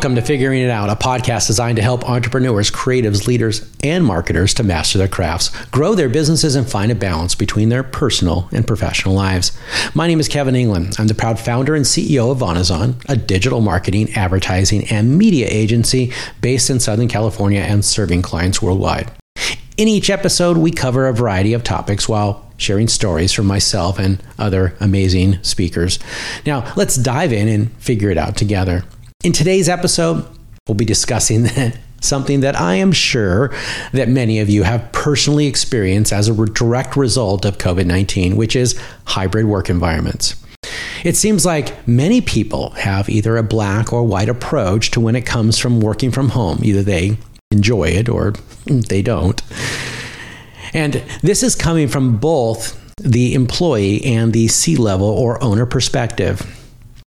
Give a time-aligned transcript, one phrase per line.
[0.00, 4.54] Welcome to Figuring It Out, a podcast designed to help entrepreneurs, creatives, leaders, and marketers
[4.54, 8.66] to master their crafts, grow their businesses, and find a balance between their personal and
[8.66, 9.52] professional lives.
[9.92, 10.96] My name is Kevin England.
[10.98, 16.14] I'm the proud founder and CEO of Vonazon, a digital marketing, advertising, and media agency
[16.40, 19.12] based in Southern California and serving clients worldwide.
[19.76, 24.22] In each episode, we cover a variety of topics while sharing stories from myself and
[24.38, 25.98] other amazing speakers.
[26.46, 28.84] Now, let's dive in and figure it out together.
[29.22, 30.24] In today's episode,
[30.66, 31.46] we'll be discussing
[32.00, 33.52] something that I am sure
[33.92, 38.56] that many of you have personally experienced as a direct result of COVID 19, which
[38.56, 40.42] is hybrid work environments.
[41.04, 45.26] It seems like many people have either a black or white approach to when it
[45.26, 46.60] comes from working from home.
[46.62, 47.18] Either they
[47.50, 48.32] enjoy it or
[48.64, 49.42] they don't.
[50.72, 56.56] And this is coming from both the employee and the C level or owner perspective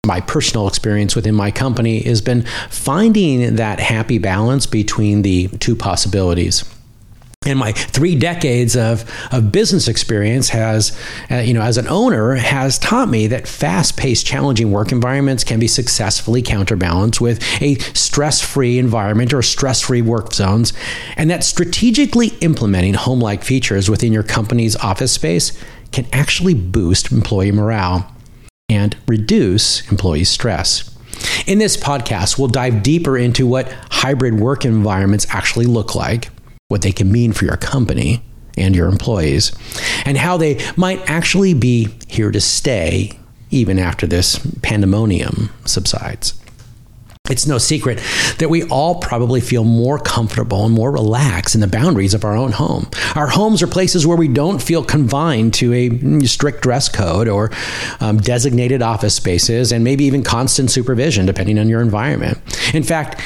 [0.06, 5.76] my personal experience within my company has been finding that happy balance between the two
[5.76, 6.64] possibilities.
[7.46, 10.98] And my three decades of, of business experience has
[11.30, 15.60] uh, you know as an owner has taught me that fast-paced challenging work environments can
[15.60, 20.74] be successfully counterbalanced with a stress-free environment or stress-free work zones
[21.18, 25.58] and that strategically implementing home-like features within your company's office space
[25.92, 28.14] can actually boost employee morale
[28.70, 30.96] and reduce employee stress.
[31.48, 36.30] In this podcast, we'll dive deeper into what hybrid work environments actually look like,
[36.70, 38.24] what they can mean for your company
[38.58, 39.52] and your employees,
[40.06, 43.18] and how they might actually be here to stay
[43.52, 46.39] even after this pandemonium subsides.
[47.30, 48.00] It's no secret
[48.40, 52.36] that we all probably feel more comfortable and more relaxed in the boundaries of our
[52.36, 52.90] own home.
[53.16, 57.52] Our homes are places where we don't feel confined to a strict dress code or
[58.00, 62.40] um, designated office spaces and maybe even constant supervision, depending on your environment.
[62.74, 63.22] In fact,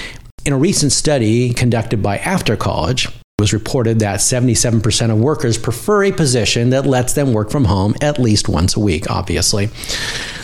[0.45, 5.57] in a recent study conducted by After College, it was reported that 77% of workers
[5.57, 9.69] prefer a position that lets them work from home at least once a week, obviously.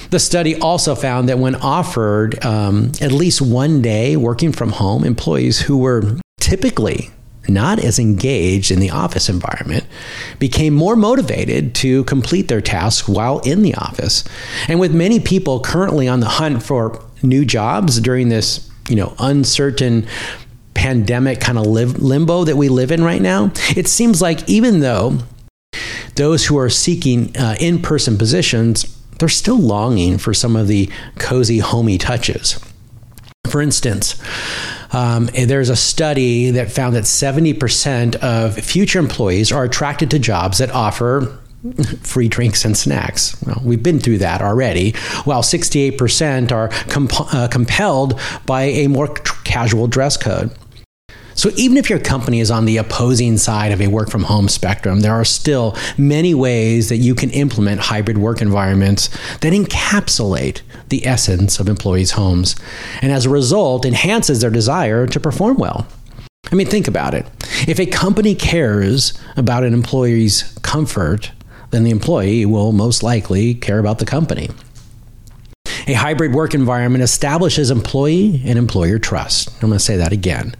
[0.09, 5.03] The study also found that when offered um, at least one day working from home,
[5.03, 7.12] employees who were typically
[7.47, 9.84] not as engaged in the office environment
[10.40, 14.24] became more motivated to complete their tasks while in the office.
[14.68, 19.14] And with many people currently on the hunt for new jobs during this, you know,
[19.20, 20.08] uncertain
[20.74, 25.18] pandemic kind of limbo that we live in right now, it seems like even though
[26.16, 31.59] those who are seeking uh, in-person positions they're still longing for some of the cozy,
[31.59, 32.59] homey touches.
[33.50, 34.22] For instance,
[34.91, 40.59] um, there's a study that found that 70% of future employees are attracted to jobs
[40.59, 41.40] that offer
[42.02, 43.41] free drinks and snacks.
[43.46, 44.91] Well, we've been through that already,
[45.25, 49.08] while 68% are comp- uh, compelled by a more
[49.44, 50.52] casual dress code.
[51.40, 54.50] So even if your company is on the opposing side of a work from home
[54.50, 59.08] spectrum, there are still many ways that you can implement hybrid work environments
[59.38, 62.58] that encapsulate the essence of employees' homes
[63.02, 65.88] and as a result enhances their desire to perform well.
[66.52, 67.26] I mean, think about it.
[67.70, 71.32] If a company cares about an employee's comfort,
[71.70, 74.50] then the employee will most likely care about the company.
[75.88, 79.54] A hybrid work environment establishes employee and employer trust.
[79.54, 80.54] I'm going to say that again.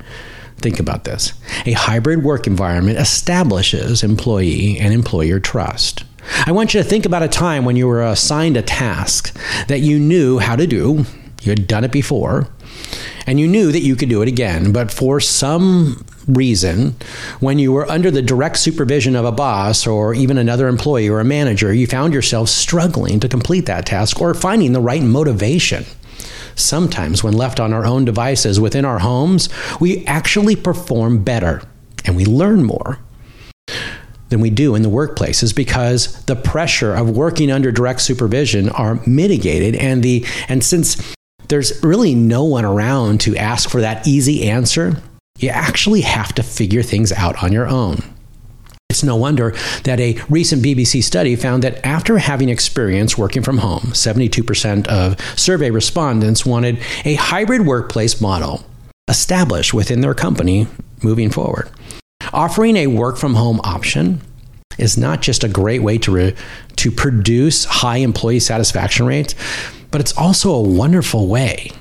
[0.60, 1.34] Think about this.
[1.66, 6.04] A hybrid work environment establishes employee and employer trust.
[6.46, 9.36] I want you to think about a time when you were assigned a task
[9.68, 11.06] that you knew how to do,
[11.42, 12.50] you had done it before,
[13.26, 16.96] and you knew that you could do it again, but for some reason,
[17.40, 21.20] when you were under the direct supervision of a boss or even another employee or
[21.20, 25.86] a manager, you found yourself struggling to complete that task or finding the right motivation
[26.60, 31.62] Sometimes, when left on our own devices within our homes, we actually perform better
[32.06, 33.00] and we learn more
[34.30, 39.00] than we do in the workplaces because the pressure of working under direct supervision are
[39.06, 41.16] mitigated and the and since
[41.48, 45.02] there's really no one around to ask for that easy answer,
[45.40, 48.04] you actually have to figure things out on your own.
[48.90, 49.54] It's no wonder
[49.84, 55.16] that a recent BBC study found that after having experience working from home, 72% of
[55.40, 58.66] survey respondents wanted a hybrid workplace model
[59.08, 60.66] established within their company
[61.04, 61.70] moving forward.
[62.34, 64.22] Offering a work from home option
[64.80, 66.36] is not just a great way to, re-
[66.78, 69.36] to produce high employee satisfaction rates,
[69.92, 71.72] but it's also a wonderful way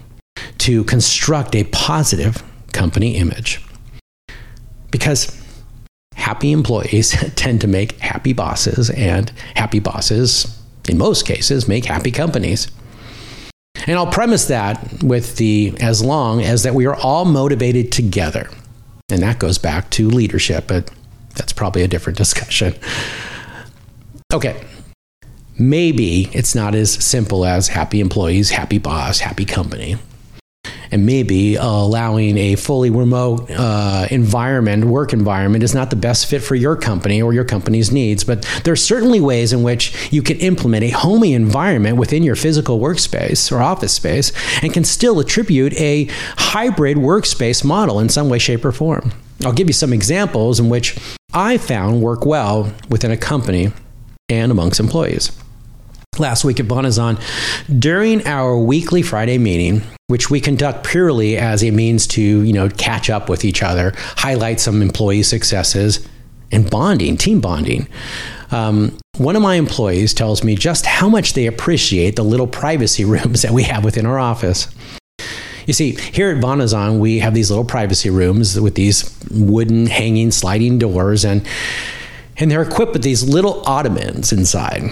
[0.59, 3.65] to construct a positive company image.
[4.91, 5.35] Because
[6.29, 10.47] happy employees tend to make happy bosses, and happy bosses,
[10.87, 12.71] in most cases, make happy companies.
[13.87, 18.51] And I'll premise that with the as long as that we are all motivated together.
[19.09, 20.91] And that goes back to leadership, but
[21.35, 22.75] that's probably a different discussion.
[24.31, 24.63] Okay.
[25.59, 29.97] Maybe it's not as simple as happy employees, happy boss, happy company
[30.91, 36.27] and maybe uh, allowing a fully remote uh, environment, work environment, is not the best
[36.27, 38.25] fit for your company or your company's needs.
[38.25, 42.37] But there are certainly ways in which you can implement a homey environment within your
[42.37, 44.33] physical workspace or office space
[44.63, 49.13] and can still attribute a hybrid workspace model in some way, shape, or form.
[49.45, 50.97] I'll give you some examples in which
[51.33, 53.73] I found work well within a company
[54.29, 55.31] and amongst employees
[56.21, 57.21] last week at Vonazon.
[57.79, 62.69] During our weekly Friday meeting, which we conduct purely as a means to, you know,
[62.69, 66.07] catch up with each other, highlight some employee successes,
[66.51, 67.89] and bonding, team bonding.
[68.51, 73.05] Um, one of my employees tells me just how much they appreciate the little privacy
[73.05, 74.69] rooms that we have within our office.
[75.67, 80.31] You see, here at Vonazon, we have these little privacy rooms with these wooden hanging
[80.31, 81.47] sliding doors, and
[82.39, 84.85] and they're equipped with these little ottomans inside.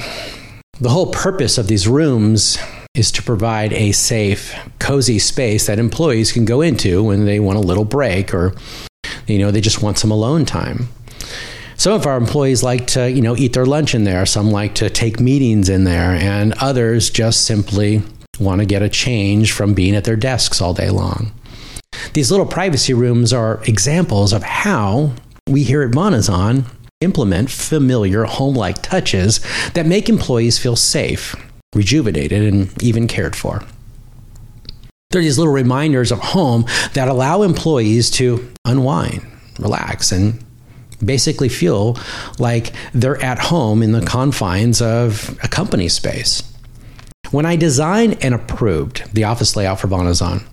[0.81, 2.59] The whole purpose of these rooms
[2.95, 7.59] is to provide a safe, cozy space that employees can go into when they want
[7.59, 8.55] a little break or
[9.27, 10.89] you know, they just want some alone time.
[11.77, 14.75] Some of our employees like to, you know, eat their lunch in there, some like
[14.77, 18.03] to take meetings in there, and others just simply
[18.41, 21.33] want to get a change from being at their desks all day long.
[22.13, 25.13] These little privacy rooms are examples of how
[25.49, 26.65] we here at Vonazon
[27.01, 29.41] implement familiar home like touches
[29.75, 31.35] that make employees feel safe,
[31.75, 33.63] rejuvenated, and even cared for.
[35.11, 36.65] There are these little reminders of home
[36.95, 39.27] that allow employees to unwind,
[39.59, 40.43] relax, and
[41.05, 41.99] basically feel
[42.39, 46.43] like they're at home in the confines of a company space.
[47.31, 50.45] When I designed and approved the office layout for Vonazon,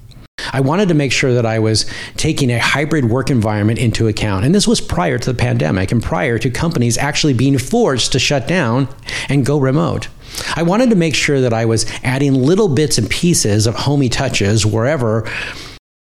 [0.53, 1.85] I wanted to make sure that I was
[2.15, 4.45] taking a hybrid work environment into account.
[4.45, 8.19] And this was prior to the pandemic and prior to companies actually being forced to
[8.19, 8.87] shut down
[9.27, 10.07] and go remote.
[10.55, 14.09] I wanted to make sure that I was adding little bits and pieces of homey
[14.09, 15.29] touches wherever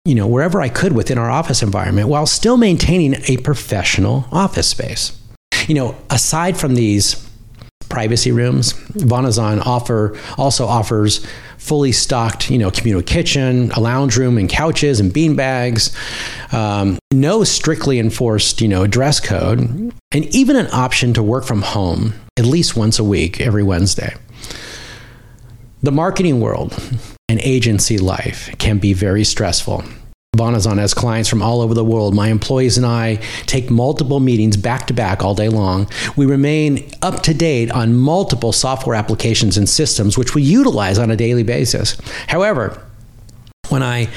[0.04, 4.66] you know, wherever I could within our office environment while still maintaining a professional office
[4.66, 5.16] space.
[5.68, 7.24] You know, aside from these
[7.92, 8.72] privacy rooms.
[8.94, 11.24] Vonazon offer also offers
[11.62, 15.96] fully stocked, you know, communal kitchen, a lounge room, and couches and bean bags.
[16.50, 19.60] Um, no strictly enforced, you know, dress code,
[20.10, 24.14] and even an option to work from home at least once a week, every Wednesday.
[25.82, 26.76] The marketing world
[27.28, 29.84] and agency life can be very stressful.
[30.34, 32.14] Vonazon has clients from all over the world.
[32.14, 35.90] My employees and I take multiple meetings back to back all day long.
[36.16, 41.10] We remain up to date on multiple software applications and systems, which we utilize on
[41.10, 41.98] a daily basis.
[42.28, 42.82] However,
[43.72, 44.08] when I,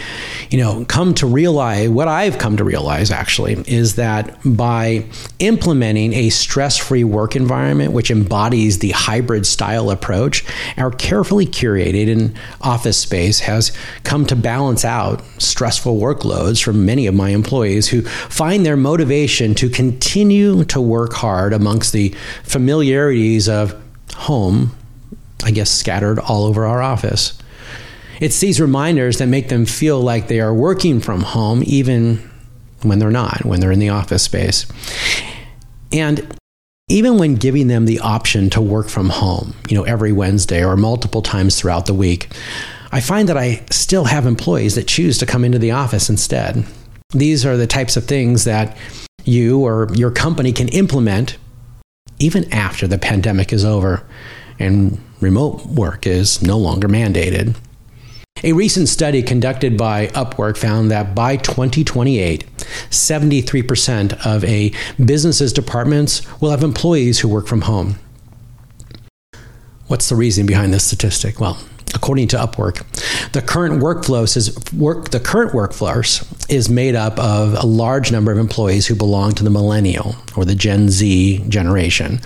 [0.51, 5.05] you know, come to realize what I've come to realize actually is that by
[5.39, 10.43] implementing a stress-free work environment which embodies the hybrid style approach,
[10.77, 13.71] our carefully curated and office space has
[14.03, 19.55] come to balance out stressful workloads for many of my employees who find their motivation
[19.55, 22.09] to continue to work hard amongst the
[22.43, 23.81] familiarities of
[24.15, 24.75] home,
[25.45, 27.37] I guess scattered all over our office.
[28.19, 32.17] It's these reminders that make them feel like they are working from home, even
[32.81, 34.65] when they're not, when they're in the office space.
[35.91, 36.35] And
[36.87, 40.77] even when giving them the option to work from home, you know, every Wednesday or
[40.77, 42.29] multiple times throughout the week,
[42.91, 46.65] I find that I still have employees that choose to come into the office instead.
[47.11, 48.77] These are the types of things that
[49.23, 51.37] you or your company can implement
[52.19, 54.05] even after the pandemic is over
[54.59, 57.55] and remote work is no longer mandated.
[58.43, 62.45] A recent study conducted by Upwork found that by 2028,
[62.89, 64.73] 73% of a
[65.03, 67.95] business's departments will have employees who work from home.
[69.87, 71.39] What's the reason behind this statistic?
[71.39, 71.57] Well,
[71.93, 72.83] according to Upwork,
[73.31, 75.53] the current workflows is work the current
[76.49, 80.43] is made up of a large number of employees who belong to the millennial or
[80.43, 82.19] the Gen Z generation.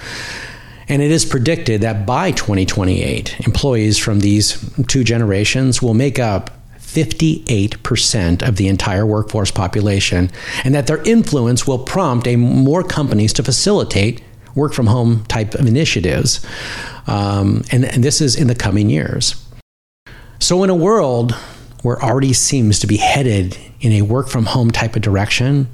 [0.89, 6.49] And it is predicted that by 2028, employees from these two generations will make up
[6.79, 10.31] 58% of the entire workforce population,
[10.63, 14.23] and that their influence will prompt a more companies to facilitate
[14.55, 16.43] work from home type of initiatives.
[17.05, 19.45] Um, and, and this is in the coming years.
[20.39, 21.33] So, in a world
[21.83, 25.67] where already seems to be headed in a work from home type of direction,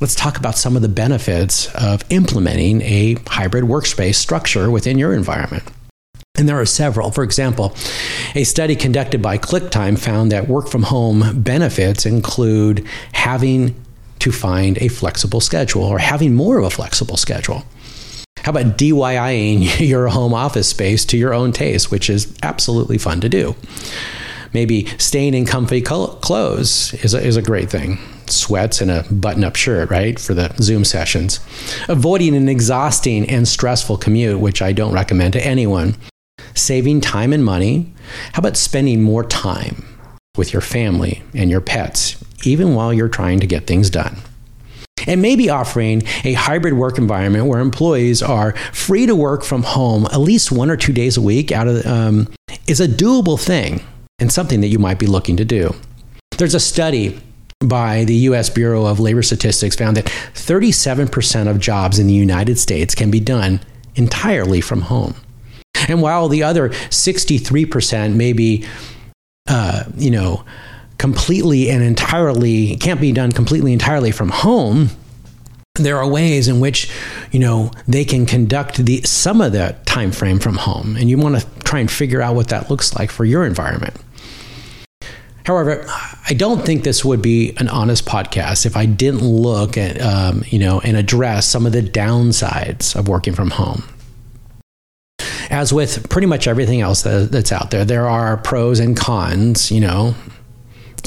[0.00, 5.12] let's talk about some of the benefits of implementing a hybrid workspace structure within your
[5.12, 5.62] environment.
[6.36, 7.10] And there are several.
[7.10, 7.74] For example,
[8.34, 13.74] a study conducted by ClickTime found that work from home benefits include having
[14.20, 17.64] to find a flexible schedule or having more of a flexible schedule.
[18.38, 23.20] How about DIYing your home office space to your own taste, which is absolutely fun
[23.20, 23.54] to do?
[24.54, 27.98] Maybe staying in comfy clothes is a, is a great thing.
[28.32, 31.40] Sweats and a button up shirt, right, for the Zoom sessions.
[31.88, 35.96] Avoiding an exhausting and stressful commute, which I don't recommend to anyone.
[36.54, 37.92] Saving time and money.
[38.32, 39.84] How about spending more time
[40.36, 44.16] with your family and your pets, even while you're trying to get things done?
[45.06, 50.06] and maybe offering a hybrid work environment where employees are free to work from home
[50.12, 52.28] at least one or two days a week out of um,
[52.66, 53.82] is a doable thing
[54.18, 55.74] and something that you might be looking to do.
[56.36, 57.20] There's a study
[57.60, 62.58] by the US Bureau of Labor Statistics found that 37% of jobs in the United
[62.58, 63.60] States can be done
[63.94, 65.14] entirely from home.
[65.88, 68.66] And while the other 63% may be,
[69.48, 70.44] uh, you know,
[70.98, 74.90] completely and entirely can't be done completely entirely from home
[75.76, 76.92] there are ways in which
[77.32, 81.16] you know they can conduct the some of the time frame from home and you
[81.16, 83.96] want to try and figure out what that looks like for your environment
[85.46, 85.86] however
[86.30, 90.42] i don't think this would be an honest podcast if i didn't look at um,
[90.46, 93.82] you know and address some of the downsides of working from home
[95.50, 99.70] as with pretty much everything else that, that's out there there are pros and cons
[99.70, 100.14] you know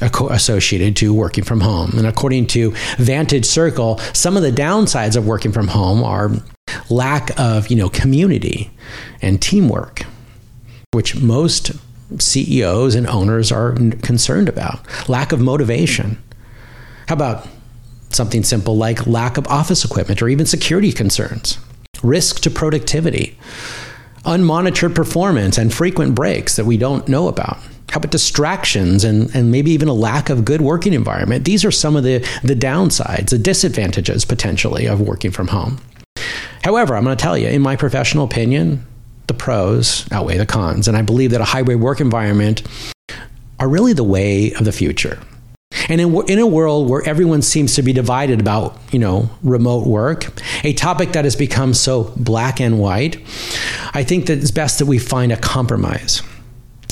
[0.01, 1.92] associated to working from home.
[1.98, 6.32] And according to Vantage Circle, some of the downsides of working from home are
[6.89, 8.72] lack of, you know, community
[9.22, 10.03] and teamwork,
[10.92, 11.72] which most
[12.20, 14.79] CEOs and owners are concerned about.
[15.10, 16.22] Lack of motivation.
[17.08, 17.48] How about
[18.10, 21.58] something simple like lack of office equipment or even security concerns?
[22.01, 23.38] Risk to productivity,
[24.24, 27.58] unmonitored performance, and frequent breaks that we don't know about.
[27.89, 31.46] How about distractions and, and maybe even a lack of good working environment?
[31.46, 35.79] These are some of the, the downsides, the disadvantages potentially of working from home.
[36.63, 38.86] However, I'm going to tell you, in my professional opinion,
[39.27, 40.88] the pros outweigh the cons.
[40.88, 42.63] And I believe that a hybrid work environment
[43.60, 45.20] are really the way of the future.
[45.89, 49.88] And in, in a world where everyone seems to be divided about, you know, remote
[49.88, 50.27] work,
[50.63, 53.18] a topic that has become so black and white,
[53.94, 56.22] I think that it's best that we find a compromise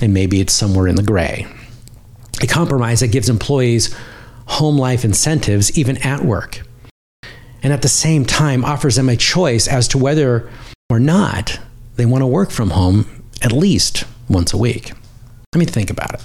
[0.01, 1.45] and maybe it's somewhere in the gray.
[2.41, 3.95] A compromise that gives employees
[4.47, 6.61] home life incentives even at work,
[7.63, 10.49] and at the same time offers them a choice as to whether
[10.89, 11.59] or not
[11.95, 14.93] they want to work from home at least once a week.
[15.53, 16.23] Let me think about it.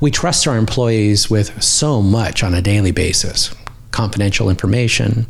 [0.00, 3.54] We trust our employees with so much on a daily basis
[3.90, 5.26] confidential information,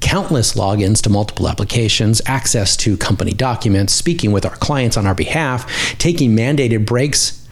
[0.00, 5.14] countless logins to multiple applications, access to company documents, speaking with our clients on our
[5.14, 7.46] behalf, taking mandated breaks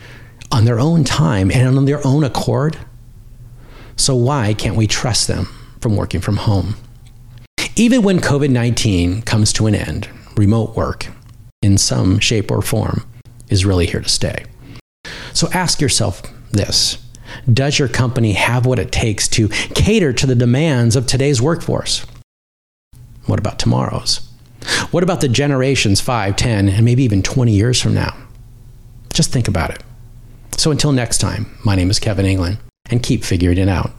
[0.51, 2.79] on their own time and on their own accord.
[3.97, 5.49] So, why can't we trust them
[5.81, 6.77] from working from home?
[7.77, 11.09] Even when COVID 19 comes to an end, remote work
[11.63, 13.07] in some shape or form
[13.49, 14.45] is really here to stay.
[15.33, 16.99] So, ask yourself this
[17.53, 22.07] Does your company have what it takes to cater to the demands of today's workforce?
[23.27, 24.29] What about tomorrow's?
[24.91, 28.17] What about the generations 5, 10, and maybe even 20 years from now?
[29.13, 29.83] Just think about it.
[30.57, 32.59] So until next time, my name is Kevin England,
[32.91, 33.91] and keep figuring it out.